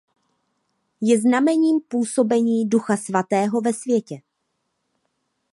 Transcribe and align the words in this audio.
Je 1.01 1.19
znamením 1.21 1.81
působení 1.87 2.69
Ducha 2.69 2.97
svatého 2.97 3.61
ve 3.61 3.73
světě. 3.73 4.21